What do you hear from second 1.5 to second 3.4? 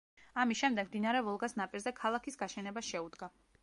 ნაპირზე ქალაქის გაშენებას შეუდგა.